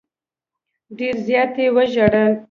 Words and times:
ډېر 0.97 1.15
زیات 1.27 1.53
یې 1.61 1.67
وژړل. 1.75 2.31